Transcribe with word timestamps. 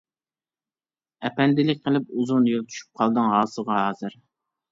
ئەپەندىلىك 1.27 1.83
قىلىپ 1.83 2.09
ئۇزۇن 2.21 2.49
يىل، 2.53 2.65
چۈشۈپ 2.71 3.01
قالدىڭ 3.01 3.31
ھاسىغا 3.35 3.77
ھازىر. 3.85 4.17